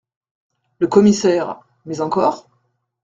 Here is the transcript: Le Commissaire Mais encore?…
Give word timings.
Le 0.79 0.87
Commissaire 0.87 1.59
Mais 1.85 2.01
encore?… 2.01 2.49